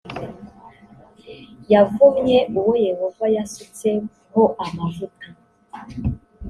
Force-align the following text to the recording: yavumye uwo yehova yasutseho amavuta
yavumye 1.71 2.37
uwo 2.57 2.73
yehova 2.87 3.25
yasutseho 3.35 4.43
amavuta 4.65 5.27